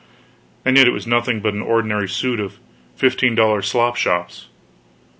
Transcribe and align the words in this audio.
And 0.65 0.77
yet 0.77 0.87
it 0.87 0.93
was 0.93 1.05
nothing 1.05 1.41
but 1.41 1.53
an 1.53 1.61
ordinary 1.61 2.09
suit 2.09 2.39
of 2.39 2.57
fifteen 2.95 3.35
dollar 3.35 3.61
slop 3.61 3.95
shops. 3.95 4.47